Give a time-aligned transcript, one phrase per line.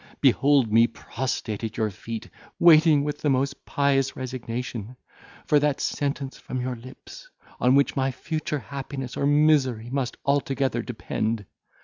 [0.19, 4.95] behold me prostrate at your feet, waiting with the most pious resignation,
[5.45, 10.81] for that sentence from your lips, on which my future happiness or misery must altogether
[10.81, 11.45] depend.